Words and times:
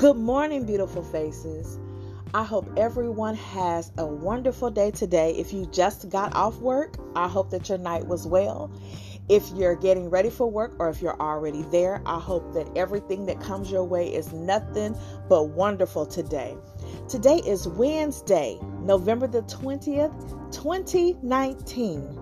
Good 0.00 0.16
morning, 0.16 0.64
beautiful 0.64 1.02
faces. 1.02 1.78
I 2.32 2.42
hope 2.42 2.66
everyone 2.78 3.34
has 3.34 3.92
a 3.98 4.06
wonderful 4.06 4.70
day 4.70 4.90
today. 4.90 5.32
If 5.36 5.52
you 5.52 5.66
just 5.66 6.08
got 6.08 6.34
off 6.34 6.56
work, 6.56 6.96
I 7.14 7.28
hope 7.28 7.50
that 7.50 7.68
your 7.68 7.76
night 7.76 8.06
was 8.06 8.26
well. 8.26 8.70
If 9.28 9.50
you're 9.50 9.76
getting 9.76 10.08
ready 10.08 10.30
for 10.30 10.50
work 10.50 10.74
or 10.78 10.88
if 10.88 11.02
you're 11.02 11.20
already 11.20 11.64
there, 11.64 12.00
I 12.06 12.18
hope 12.18 12.54
that 12.54 12.74
everything 12.74 13.26
that 13.26 13.42
comes 13.42 13.70
your 13.70 13.84
way 13.84 14.08
is 14.08 14.32
nothing 14.32 14.96
but 15.28 15.50
wonderful 15.50 16.06
today. 16.06 16.56
Today 17.06 17.42
is 17.46 17.68
Wednesday, 17.68 18.58
November 18.80 19.26
the 19.26 19.42
20th, 19.42 20.14
2019. 20.50 22.18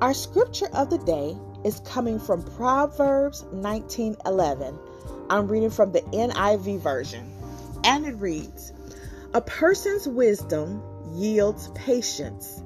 Our 0.00 0.14
scripture 0.14 0.68
of 0.74 0.90
the 0.90 0.98
day 0.98 1.36
is 1.64 1.80
coming 1.80 2.20
from 2.20 2.44
Proverbs 2.44 3.44
19:11. 3.52 4.78
I'm 5.30 5.48
reading 5.48 5.70
from 5.70 5.92
the 5.92 6.00
NIV 6.00 6.80
version, 6.80 7.30
and 7.84 8.06
it 8.06 8.14
reads 8.14 8.72
A 9.34 9.40
person's 9.40 10.08
wisdom 10.08 10.82
yields 11.14 11.68
patience. 11.74 12.62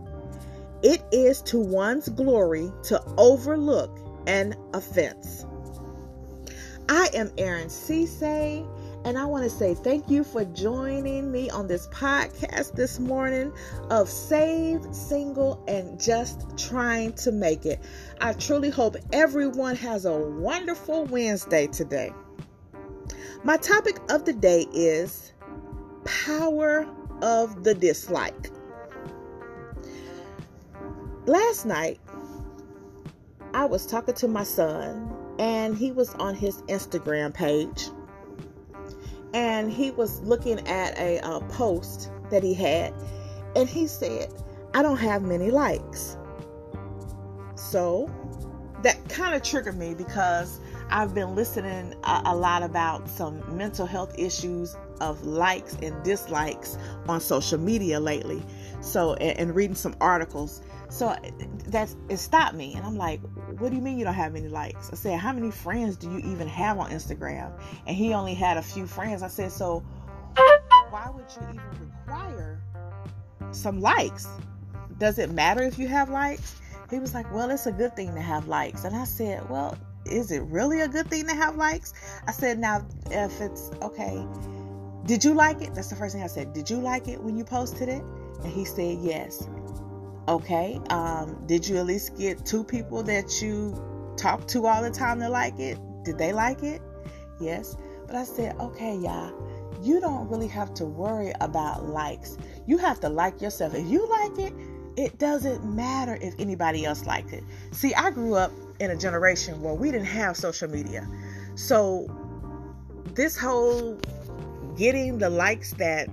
It 0.83 1.03
is 1.12 1.43
to 1.43 1.59
one's 1.59 2.09
glory 2.09 2.70
to 2.84 3.03
overlook 3.17 3.98
an 4.27 4.55
offense. 4.73 5.45
I 6.89 7.09
am 7.15 7.30
Erin 7.39 7.69
Cisse, 7.69 8.69
and 9.05 9.19
I 9.19 9.25
want 9.25 9.45
to 9.45 9.51
say 9.51 9.75
thank 9.75 10.09
you 10.09 10.23
for 10.23 10.45
joining 10.45 11.31
me 11.31 11.51
on 11.51 11.67
this 11.67 11.89
podcast 11.89 12.75
this 12.75 13.01
morning 13.01 13.53
of 13.91 14.09
Saved, 14.09 14.95
Single, 14.95 15.62
and 15.67 16.01
Just 16.01 16.56
Trying 16.56 17.12
to 17.15 17.33
Make 17.33 17.67
It. 17.67 17.81
I 18.20 18.33
truly 18.34 18.70
hope 18.70 18.97
everyone 19.12 19.77
has 19.77 20.05
a 20.05 20.17
wonderful 20.17 21.05
Wednesday 21.06 21.67
today. 21.67 22.12
My 23.45 23.57
topic 23.57 23.98
of 24.09 24.25
the 24.25 24.33
day 24.33 24.69
is 24.73 25.33
power 26.05 26.87
of 27.23 27.65
the 27.65 27.75
dislike. 27.75 28.51
Last 31.27 31.67
night, 31.67 31.98
I 33.53 33.65
was 33.65 33.85
talking 33.85 34.15
to 34.15 34.29
my 34.29 34.45
son, 34.45 35.13
and 35.41 35.77
he 35.77 35.91
was 35.91 36.15
on 36.15 36.37
his 36.37 36.63
Instagram 36.63 37.35
page, 37.35 37.89
and 39.35 39.73
he 39.73 39.91
was 39.91 40.20
looking 40.20 40.61
at 40.69 40.97
a, 40.97 41.19
a 41.19 41.41
post 41.48 42.13
that 42.31 42.45
he 42.45 42.55
had, 42.55 42.95
and 43.57 43.69
he 43.69 43.89
said, 43.89 44.33
I 44.73 44.83
don't 44.83 44.98
have 44.98 45.23
many 45.23 45.51
likes. 45.51 46.17
So 47.57 48.09
that 48.83 49.09
kind 49.09 49.35
of 49.35 49.43
triggered 49.43 49.77
me 49.77 49.95
because 49.95 50.61
I've 50.93 51.15
been 51.15 51.35
listening 51.35 51.95
a, 52.05 52.23
a, 52.27 52.37
lot 52.37 52.62
about 52.62 53.09
some 53.09 53.43
mental 53.57 53.87
health 53.87 54.15
issues 54.19 54.77
of 55.01 55.25
likes 55.25 55.75
and 55.83 56.05
dislikes 56.05 56.77
on 57.09 57.19
social 57.19 57.59
media 57.59 57.98
lately. 57.98 58.43
So, 58.83 59.15
and, 59.15 59.39
and 59.39 59.57
reading 59.57 59.75
some 59.75 59.97
articles. 60.03 60.61
So 60.91 61.17
that's 61.69 61.97
it 62.11 62.19
stopped 62.19 62.55
me, 62.55 62.75
and 62.75 62.85
I'm 62.85 62.98
like, 62.98 63.23
"What 63.59 63.70
do 63.70 63.77
you 63.77 63.81
mean 63.81 63.98
you 63.98 64.05
don't 64.05 64.13
have 64.13 64.35
many 64.35 64.48
likes?" 64.48 64.91
I 64.93 64.97
said, 64.97 65.19
"How 65.19 65.33
many 65.33 65.51
friends 65.51 65.97
do 65.97 66.11
you 66.11 66.19
even 66.19 66.47
have 66.47 66.79
on 66.79 66.91
Instagram?" 66.91 67.59
And 67.87 67.97
he 67.97 68.13
only 68.13 68.35
had 68.35 68.59
a 68.59 68.63
few 68.63 68.87
friends. 68.87 69.23
I 69.23 69.29
said, 69.29 69.51
"So 69.51 69.83
why 70.91 71.09
would 71.09 71.25
you 71.41 71.48
even 71.48 71.91
require 72.03 72.61
some 73.53 73.81
likes? 73.81 74.29
Does 74.98 75.19
it 75.19 75.31
matter 75.31 75.63
if 75.63 75.79
you 75.79 75.89
have 75.89 76.11
likes?" 76.11 76.61
He 76.91 76.98
was 76.98 77.15
like, 77.15 77.33
"Well, 77.33 77.51
it's 77.51 77.65
a 77.65 77.73
good 77.73 77.97
thing 77.97 78.15
to 78.15 78.20
have 78.20 78.47
likes," 78.47 78.85
and 78.85 78.95
I 78.95 79.05
said, 79.05 79.48
"Well." 79.48 79.79
Is 80.06 80.31
it 80.31 80.42
really 80.42 80.81
a 80.81 80.89
good 80.89 81.08
thing 81.08 81.27
to 81.27 81.34
have 81.34 81.56
likes? 81.56 81.92
I 82.27 82.33
said, 82.33 82.58
now, 82.58 82.86
if 83.11 83.40
it's 83.40 83.70
okay, 83.80 84.24
did 85.07 85.24
you 85.24 85.35
like 85.35 85.61
it? 85.63 85.74
That's 85.74 85.89
the 85.89 85.96
first 85.96 86.14
thing 86.14 86.23
I 86.23 86.29
said. 86.29 86.52
Did 86.52 86.70
you 86.70 86.79
like 86.79 87.08
it 87.08 87.20
when 87.20 87.36
you 87.36 87.45
posted 87.45 87.89
it? 87.89 88.02
And 88.42 88.52
he 88.52 88.64
said, 88.64 88.98
yes. 89.01 89.48
Okay. 90.29 90.80
Um, 90.90 91.42
did 91.46 91.67
you 91.67 91.77
at 91.79 91.86
least 91.86 92.17
get 92.17 92.45
two 92.46 92.64
people 92.64 93.02
that 93.05 93.42
you 93.42 93.74
talk 94.17 94.46
to 94.48 94.67
all 94.67 94.83
the 94.83 94.90
time 94.90 95.20
to 95.20 95.29
like 95.29 95.58
it? 95.58 95.79
Did 96.05 96.19
they 96.19 96.33
like 96.33 96.63
it? 96.63 96.80
Yes. 97.40 97.77
But 98.07 98.17
I 98.17 98.24
said, 98.24 98.57
okay, 98.61 98.96
y'all, 98.96 99.33
you 99.83 100.01
don't 100.01 100.29
really 100.29 100.48
have 100.48 100.74
to 100.74 100.84
worry 100.84 101.33
about 101.40 101.89
likes. 101.89 102.39
You 102.67 102.79
have 102.79 103.01
to 103.01 103.08
like 103.08 103.40
yourself. 103.40 103.74
If 103.74 103.86
you 103.89 104.08
like 104.08 104.39
it, 104.39 104.52
it 104.96 105.19
doesn't 105.19 105.64
matter 105.64 106.19
if 106.20 106.34
anybody 106.39 106.84
else 106.84 107.07
liked 107.07 107.33
it. 107.33 107.42
See, 107.73 107.95
I 107.95 108.11
grew 108.11 108.34
up 108.34 108.52
in 108.83 108.91
a 108.91 108.97
generation 108.97 109.63
where 109.63 109.75
we 109.75 109.93
didn't 109.93 110.07
have 110.07 110.37
social 110.37 110.69
media. 110.69 111.07
So 111.55 112.09
this 113.15 113.39
whole 113.39 113.97
getting 114.77 115.19
the 115.19 115.31
likes 115.31 115.75
that 115.75 116.09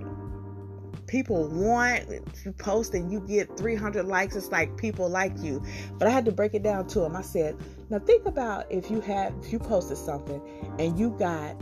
people 1.08 1.48
want 1.48 2.08
you 2.44 2.52
post 2.52 2.94
and 2.94 3.10
you 3.10 3.18
get 3.22 3.56
300 3.56 4.04
likes 4.04 4.36
it's 4.36 4.52
like 4.52 4.76
people 4.76 5.08
like 5.08 5.36
you. 5.40 5.60
But 5.98 6.06
i 6.06 6.10
had 6.12 6.24
to 6.26 6.32
break 6.32 6.54
it 6.54 6.62
down 6.62 6.86
to 6.88 7.02
him 7.02 7.16
i 7.16 7.22
said 7.22 7.56
now 7.90 7.98
think 7.98 8.24
about 8.24 8.70
if 8.70 8.88
you 8.88 9.00
had 9.00 9.34
if 9.42 9.52
you 9.52 9.58
posted 9.58 9.96
something 9.96 10.40
and 10.78 10.96
you 10.96 11.10
got 11.18 11.56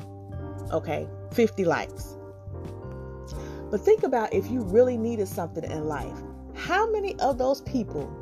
okay 0.72 1.08
50 1.32 1.64
likes. 1.64 2.16
But 3.70 3.80
think 3.80 4.02
about 4.02 4.34
if 4.34 4.50
you 4.50 4.60
really 4.60 4.98
needed 4.98 5.28
something 5.28 5.64
in 5.64 5.84
life. 5.86 6.18
How 6.54 6.90
many 6.90 7.18
of 7.20 7.38
those 7.38 7.62
people 7.62 8.14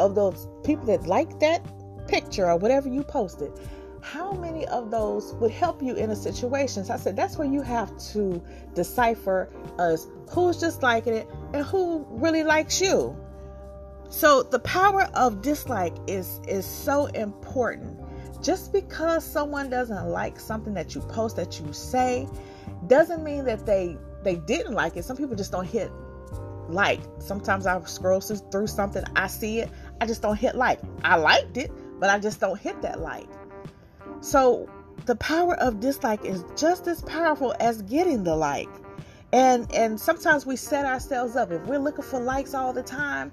of 0.00 0.14
those 0.14 0.48
people 0.64 0.86
that 0.86 1.06
like 1.06 1.38
that 1.40 1.62
picture 2.08 2.46
or 2.46 2.56
whatever 2.56 2.88
you 2.88 3.02
posted, 3.02 3.52
how 4.00 4.32
many 4.32 4.66
of 4.68 4.90
those 4.90 5.34
would 5.34 5.50
help 5.50 5.82
you 5.82 5.94
in 5.94 6.10
a 6.10 6.16
situation? 6.16 6.84
So 6.84 6.94
I 6.94 6.96
said 6.96 7.16
that's 7.16 7.36
where 7.36 7.48
you 7.48 7.62
have 7.62 7.96
to 8.12 8.42
decipher 8.74 9.50
as 9.78 10.06
who's 10.30 10.58
just 10.58 10.82
liking 10.82 11.14
it 11.14 11.28
and 11.52 11.64
who 11.64 12.06
really 12.10 12.44
likes 12.44 12.80
you. 12.80 13.16
So 14.08 14.42
the 14.42 14.60
power 14.60 15.02
of 15.14 15.42
dislike 15.42 15.94
is 16.06 16.40
is 16.48 16.64
so 16.64 17.06
important. 17.06 18.00
Just 18.42 18.72
because 18.72 19.24
someone 19.24 19.68
doesn't 19.68 20.06
like 20.06 20.38
something 20.38 20.74
that 20.74 20.94
you 20.94 21.00
post 21.02 21.36
that 21.36 21.60
you 21.60 21.72
say 21.72 22.28
doesn't 22.86 23.22
mean 23.22 23.44
that 23.44 23.66
they 23.66 23.96
they 24.22 24.36
didn't 24.36 24.72
like 24.72 24.96
it. 24.96 25.04
Some 25.04 25.16
people 25.16 25.36
just 25.36 25.52
don't 25.52 25.66
hit 25.66 25.90
like. 26.68 27.00
Sometimes 27.18 27.66
I 27.66 27.80
scroll 27.84 28.20
through 28.20 28.66
something, 28.66 29.02
I 29.16 29.26
see 29.26 29.60
it, 29.60 29.70
I 30.00 30.06
just 30.06 30.22
don't 30.22 30.36
hit 30.36 30.54
like. 30.54 30.80
I 31.02 31.16
liked 31.16 31.56
it, 31.56 31.72
but 31.98 32.10
I 32.10 32.18
just 32.18 32.40
don't 32.40 32.58
hit 32.58 32.80
that 32.82 33.00
like. 33.00 33.28
So 34.20 34.68
the 35.06 35.16
power 35.16 35.54
of 35.54 35.80
dislike 35.80 36.24
is 36.24 36.44
just 36.56 36.86
as 36.86 37.02
powerful 37.02 37.54
as 37.60 37.82
getting 37.82 38.24
the 38.24 38.36
like. 38.36 38.68
And 39.32 39.70
and 39.74 40.00
sometimes 40.00 40.46
we 40.46 40.56
set 40.56 40.86
ourselves 40.86 41.36
up. 41.36 41.50
If 41.50 41.62
we're 41.66 41.78
looking 41.78 42.04
for 42.04 42.18
likes 42.18 42.54
all 42.54 42.72
the 42.72 42.82
time, 42.82 43.30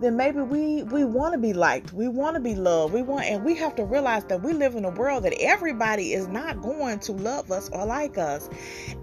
then 0.00 0.16
maybe 0.16 0.40
we 0.40 0.82
we 0.84 1.04
want 1.04 1.32
to 1.32 1.38
be 1.38 1.54
liked. 1.54 1.92
We 1.92 2.08
want 2.08 2.34
to 2.34 2.40
be 2.40 2.54
loved. 2.54 2.92
We 2.92 3.02
want 3.02 3.24
and 3.24 3.44
we 3.44 3.54
have 3.56 3.74
to 3.76 3.84
realize 3.84 4.24
that 4.24 4.42
we 4.42 4.52
live 4.52 4.74
in 4.74 4.84
a 4.84 4.90
world 4.90 5.24
that 5.24 5.34
everybody 5.40 6.12
is 6.12 6.28
not 6.28 6.60
going 6.60 6.98
to 7.00 7.12
love 7.12 7.50
us 7.50 7.70
or 7.70 7.86
like 7.86 8.18
us. 8.18 8.50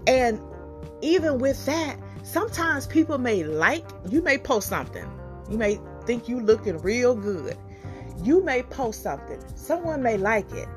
And 0.06 0.40
even 1.02 1.38
with 1.38 1.64
that, 1.66 1.98
sometimes 2.22 2.86
people 2.86 3.18
may 3.18 3.42
like, 3.42 3.84
you 4.08 4.22
may 4.22 4.38
post 4.38 4.68
something. 4.68 5.06
You 5.50 5.58
may 5.58 5.80
think 6.06 6.28
you 6.28 6.40
looking 6.40 6.78
real 6.78 7.14
good 7.14 7.56
you 8.22 8.42
may 8.42 8.62
post 8.62 9.02
something, 9.02 9.42
someone 9.54 10.02
may 10.02 10.16
like 10.16 10.50
it. 10.52 10.68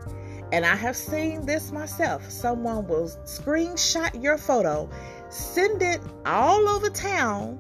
And 0.52 0.66
I 0.66 0.76
have 0.76 0.96
seen 0.96 1.46
this 1.46 1.72
myself. 1.72 2.30
Someone 2.30 2.88
will 2.88 3.08
screenshot 3.24 4.22
your 4.24 4.38
photo, 4.38 4.90
send 5.30 5.82
it 5.82 6.02
all 6.26 6.68
over 6.68 6.90
town 6.90 7.60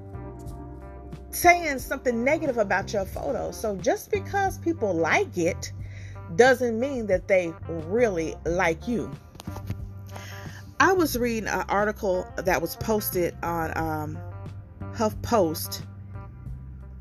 saying 1.31 1.79
something 1.79 2.23
negative 2.23 2.57
about 2.57 2.91
your 2.91 3.05
photo. 3.05 3.51
So 3.51 3.75
just 3.75 4.11
because 4.11 4.57
people 4.57 4.93
like 4.93 5.37
it 5.37 5.71
doesn't 6.35 6.79
mean 6.79 7.07
that 7.07 7.27
they 7.27 7.53
really 7.67 8.35
like 8.45 8.87
you. 8.87 9.11
I 10.79 10.93
was 10.93 11.17
reading 11.17 11.49
an 11.49 11.65
article 11.67 12.27
that 12.37 12.61
was 12.61 12.75
posted 12.77 13.35
on 13.43 13.77
um, 13.77 14.17
HuffPost 14.93 15.85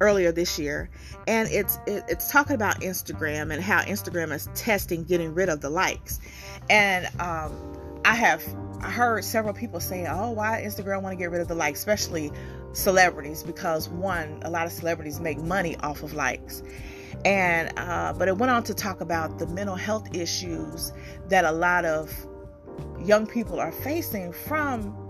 earlier 0.00 0.32
this 0.32 0.58
year 0.58 0.90
and 1.26 1.48
it's 1.50 1.78
it, 1.86 2.04
it's 2.08 2.30
talking 2.30 2.54
about 2.54 2.80
instagram 2.80 3.52
and 3.52 3.62
how 3.62 3.80
instagram 3.82 4.32
is 4.32 4.48
testing 4.54 5.04
getting 5.04 5.34
rid 5.34 5.48
of 5.48 5.60
the 5.60 5.70
likes. 5.70 6.20
And 6.70 7.06
um, 7.20 8.00
i 8.04 8.14
have 8.14 8.42
heard 8.82 9.24
several 9.24 9.54
people 9.54 9.80
saying 9.80 10.06
oh 10.06 10.30
why 10.30 10.62
instagram 10.64 11.02
want 11.02 11.12
to 11.12 11.16
get 11.16 11.30
rid 11.30 11.40
of 11.40 11.48
the 11.48 11.54
likes? 11.54 11.78
Especially 11.78 12.30
celebrities 12.72 13.42
because 13.42 13.88
one 13.88 14.40
a 14.44 14.50
lot 14.50 14.66
of 14.66 14.72
celebrities 14.72 15.20
make 15.20 15.38
money 15.38 15.76
off 15.78 16.02
of 16.02 16.14
likes. 16.14 16.62
And 17.24 17.72
uh, 17.76 18.12
but 18.12 18.28
it 18.28 18.36
went 18.36 18.50
on 18.50 18.62
to 18.64 18.74
talk 18.74 19.00
about 19.00 19.38
the 19.38 19.46
mental 19.48 19.74
health 19.74 20.14
issues 20.14 20.92
that 21.28 21.44
a 21.44 21.52
lot 21.52 21.84
of 21.84 22.12
young 23.02 23.26
people 23.26 23.58
are 23.60 23.72
facing 23.72 24.32
from 24.32 25.07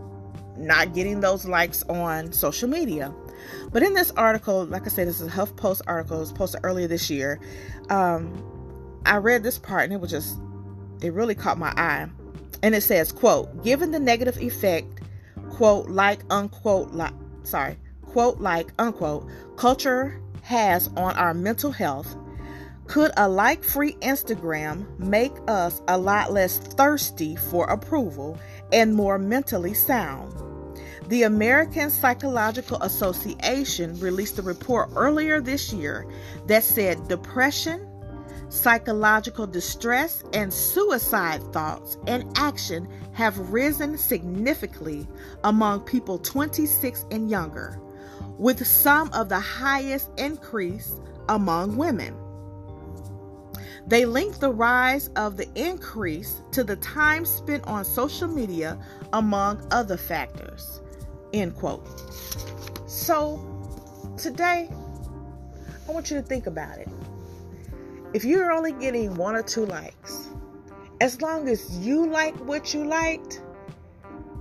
not 0.58 0.94
getting 0.94 1.20
those 1.20 1.46
likes 1.46 1.82
on 1.84 2.32
social 2.32 2.68
media 2.68 3.14
but 3.72 3.82
in 3.82 3.94
this 3.94 4.10
article, 4.12 4.64
like 4.64 4.86
I 4.86 4.88
said, 4.88 5.08
this 5.08 5.20
is 5.20 5.28
a 5.28 5.30
HuffPost 5.30 5.82
article. 5.86 6.16
It 6.16 6.20
was 6.20 6.32
posted 6.32 6.60
earlier 6.64 6.86
this 6.86 7.10
year. 7.10 7.40
Um, 7.90 8.42
I 9.04 9.16
read 9.16 9.42
this 9.42 9.58
part 9.58 9.84
and 9.84 9.92
it 9.92 10.00
was 10.00 10.10
just, 10.10 10.38
it 11.02 11.12
really 11.12 11.34
caught 11.34 11.58
my 11.58 11.72
eye. 11.76 12.08
and 12.62 12.74
it 12.74 12.82
says, 12.82 13.12
quote, 13.12 13.62
given 13.62 13.90
the 13.90 14.00
negative 14.00 14.36
effect, 14.38 15.00
quote, 15.50 15.88
like, 15.88 16.20
unquote, 16.30 16.92
like, 16.92 17.12
sorry, 17.44 17.78
quote, 18.02 18.40
like, 18.40 18.72
unquote, 18.78 19.28
culture 19.56 20.20
has 20.42 20.88
on 20.96 21.14
our 21.16 21.34
mental 21.34 21.70
health, 21.70 22.16
could 22.86 23.12
a 23.18 23.28
like 23.28 23.62
free 23.62 23.92
Instagram 24.00 24.98
make 24.98 25.34
us 25.46 25.82
a 25.88 25.98
lot 25.98 26.32
less 26.32 26.58
thirsty 26.58 27.36
for 27.36 27.66
approval 27.66 28.38
and 28.72 28.94
more 28.94 29.18
mentally 29.18 29.74
sound? 29.74 30.47
The 31.08 31.22
American 31.22 31.88
Psychological 31.88 32.76
Association 32.82 33.98
released 33.98 34.38
a 34.38 34.42
report 34.42 34.90
earlier 34.94 35.40
this 35.40 35.72
year 35.72 36.06
that 36.48 36.64
said 36.64 37.08
depression, 37.08 37.88
psychological 38.50 39.46
distress, 39.46 40.22
and 40.34 40.52
suicide 40.52 41.42
thoughts 41.50 41.96
and 42.06 42.30
action 42.36 42.86
have 43.14 43.38
risen 43.50 43.96
significantly 43.96 45.08
among 45.44 45.80
people 45.80 46.18
26 46.18 47.06
and 47.10 47.30
younger, 47.30 47.80
with 48.36 48.66
some 48.66 49.10
of 49.14 49.30
the 49.30 49.40
highest 49.40 50.10
increase 50.18 50.92
among 51.30 51.78
women. 51.78 52.14
They 53.86 54.04
link 54.04 54.40
the 54.40 54.52
rise 54.52 55.08
of 55.16 55.38
the 55.38 55.48
increase 55.54 56.42
to 56.52 56.62
the 56.64 56.76
time 56.76 57.24
spent 57.24 57.66
on 57.66 57.86
social 57.86 58.28
media, 58.28 58.78
among 59.14 59.66
other 59.70 59.96
factors. 59.96 60.82
End 61.32 61.54
quote. 61.56 61.86
So, 62.86 63.38
today, 64.16 64.70
I 65.88 65.92
want 65.92 66.10
you 66.10 66.16
to 66.16 66.22
think 66.22 66.46
about 66.46 66.78
it. 66.78 66.88
If 68.14 68.24
you're 68.24 68.52
only 68.52 68.72
getting 68.72 69.14
one 69.16 69.36
or 69.36 69.42
two 69.42 69.66
likes, 69.66 70.28
as 71.00 71.20
long 71.20 71.48
as 71.48 71.78
you 71.78 72.06
like 72.06 72.34
what 72.46 72.72
you 72.72 72.84
liked, 72.84 73.42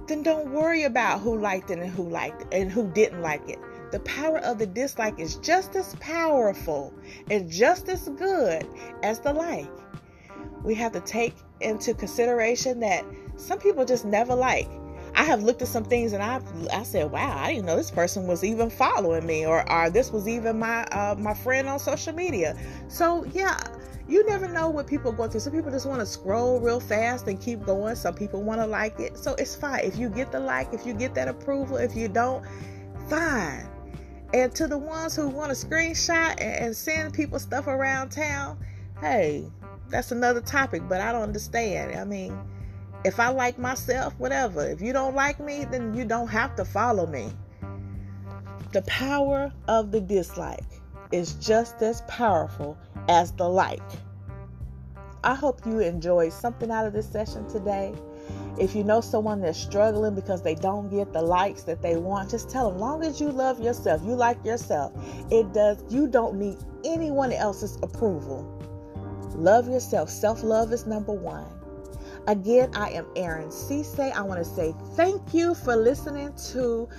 then 0.07 0.24
don't 0.24 0.51
worry 0.51 0.84
about 0.84 1.19
who 1.19 1.38
liked 1.38 1.69
it 1.69 1.80
and 1.80 1.92
who 1.92 2.07
liked 2.10 2.44
it 2.44 2.48
and 2.51 2.72
who 2.72 2.90
didn't 2.92 3.22
like 3.22 3.48
it. 3.50 3.60
The 3.92 4.00
power 4.01 4.40
of 4.40 4.57
the 4.57 4.66
dislike 4.66 5.19
is 5.19 5.36
just 5.36 5.75
as 5.75 5.95
powerful 5.95 6.94
and 7.30 7.50
just 7.50 7.90
as 7.90 8.10
good 8.10 8.66
as 9.04 9.19
the 9.19 9.33
like. 9.33 9.69
We 10.63 10.74
have 10.75 10.94
to 10.94 11.01
take 11.01 11.36
into 11.62 11.94
consideration 11.94 12.80
that 12.81 13.06
some 13.36 13.60
people 13.60 13.86
just 13.86 14.06
never 14.06 14.36
like. 14.36 14.69
I 15.18 15.24
have 15.24 15.42
looked 15.42 15.64
at 15.64 15.68
some 15.68 15.84
things 15.84 16.14
and 16.14 16.22
I 16.22 16.40
I 16.72 16.84
said, 16.84 17.12
wow, 17.12 17.36
I 17.36 17.52
didn't 17.52 17.66
know 17.66 17.75
this 17.75 17.90
person 17.90 18.28
was 18.28 18.44
even 18.44 18.69
following 18.69 19.25
me 19.25 19.48
or, 19.48 19.69
or 19.69 19.90
this 19.90 20.12
was 20.12 20.28
even 20.28 20.60
my 20.60 20.84
uh, 20.86 21.16
my 21.18 21.34
friend 21.34 21.68
on 21.68 21.80
social 21.80 22.14
media. 22.14 22.56
So 22.88 23.25
yeah, 23.34 23.60
you 24.08 24.24
never 24.28 24.48
know 24.48 24.69
what 24.69 24.86
people 24.86 25.12
go 25.12 25.28
through. 25.28 25.40
Some 25.40 25.54
people 25.54 25.72
just 25.72 25.88
want 25.88 26.02
to 26.02 26.06
scroll 26.06 26.60
real 26.60 26.80
fast 26.80 27.28
and 27.28 27.42
keep 27.42 27.66
going. 27.66 27.96
Some 27.96 28.14
people 28.14 28.44
want 28.44 28.62
to 28.62 28.68
like 28.68 29.00
it. 29.00 29.18
So 29.18 29.34
it's 29.40 29.56
fine. 29.56 29.80
If 29.84 29.98
you 29.98 30.08
get 30.08 30.31
the 30.31 30.40
like, 30.40 30.72
if 30.72 30.86
you 30.86 30.94
get 30.94 31.16
that 31.16 31.28
approval, 31.28 31.78
if 31.78 31.96
you 31.96 32.08
don't, 32.08 32.46
fine. 33.10 33.68
And 34.36 34.54
to 34.54 34.68
the 34.68 34.78
ones 34.78 35.16
who 35.16 35.30
want 35.30 35.50
to 35.50 35.66
screenshot 35.66 36.36
and, 36.40 36.66
and 36.66 36.75
send 36.75 37.16
people 37.16 37.40
stuff 37.40 37.66
around 37.66 38.10
town, 38.10 38.60
hey, 39.02 39.50
that's 39.90 40.12
another 40.12 40.42
topic, 40.42 40.84
but 40.88 41.02
I 41.02 41.12
don't 41.12 41.24
understand. 41.24 41.98
I 41.98 42.04
mean, 42.04 42.38
if 43.03 43.19
I 43.19 43.29
like 43.29 43.57
myself, 43.57 44.13
whatever. 44.17 44.67
If 44.67 44.81
you 44.81 44.94
don't 44.94 45.15
like 45.15 45.39
me, 45.39 45.65
then 45.65 45.94
you 45.94 46.05
don't 46.05 46.27
have 46.27 46.55
to 46.55 46.65
follow 46.65 47.05
me. 47.05 47.31
The 48.73 48.81
power 48.83 49.51
of 49.67 49.91
the 49.91 50.01
dislike 50.01 50.65
is 51.11 51.33
just 51.35 51.81
as 51.81 52.01
powerful 52.01 52.77
as 53.07 53.31
the 53.31 53.47
like. 53.47 53.81
I 55.23 55.35
hope 55.35 55.65
you 55.65 55.79
enjoyed 55.79 56.33
something 56.33 56.71
out 56.71 56.85
of 56.85 56.94
this 56.94 57.09
session 57.09 57.47
today. 57.49 57.94
If 58.59 58.75
you 58.75 58.83
know 58.83 59.01
someone 59.01 59.41
that's 59.41 59.59
struggling 59.59 60.15
because 60.15 60.41
they 60.41 60.55
don't 60.55 60.89
get 60.89 61.13
the 61.13 61.21
likes 61.21 61.63
that 61.63 61.81
they 61.81 61.95
want, 61.95 62.31
just 62.31 62.49
tell 62.49 62.71
them, 62.71 62.79
long 62.79 63.03
as 63.03 63.21
you 63.21 63.31
love 63.31 63.59
yourself, 63.59 64.01
you 64.03 64.15
like 64.15 64.44
yourself, 64.44 64.94
it 65.31 65.53
does, 65.53 65.83
you 65.89 66.07
don't 66.07 66.38
need 66.38 66.57
anyone 66.83 67.31
else's 67.31 67.77
approval. 67.83 68.53
Love 69.35 69.69
yourself. 69.69 70.09
Self 70.09 70.44
love 70.44 70.73
is 70.73 70.88
number 70.88 71.13
one. 71.13 71.45
Again, 72.27 72.71
I 72.75 72.89
am 72.89 73.06
Erin 73.15 73.47
Cisse. 73.47 74.12
I 74.12 74.21
want 74.21 74.44
to 74.44 74.45
say 74.45 74.75
thank 74.95 75.33
you 75.33 75.56
for 75.56 75.77
listening 75.77 76.33
to 76.51 76.89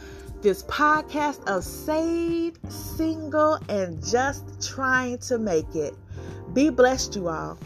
this 0.41 0.63
podcast 0.63 1.47
of 1.47 1.65
Saved, 1.65 2.59
Single, 2.73 3.59
and 3.69 4.03
Just 4.03 4.67
Trying 4.67 5.19
to 5.19 5.37
Make 5.37 5.75
It. 5.75 5.95
Be 6.55 6.71
blessed, 6.71 7.15
you 7.17 7.29
all. 7.29 7.59